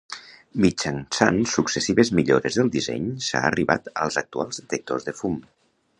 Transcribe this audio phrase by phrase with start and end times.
[0.63, 5.37] Mitjançant successives millores del disseny, s'ha arribat als actuals detectors de fum.